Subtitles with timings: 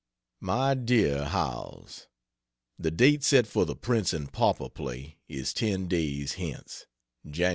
[0.39, 2.07] MY DEAR HOWELLS,
[2.79, 6.87] The date set for the Prince and Pauper play is ten days hence
[7.29, 7.49] Jan.